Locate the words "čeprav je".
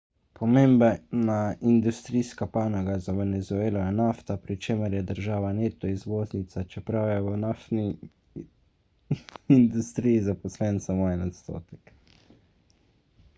6.75-7.19